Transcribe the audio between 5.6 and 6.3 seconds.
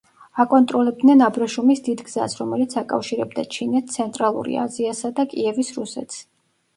რუსეთს.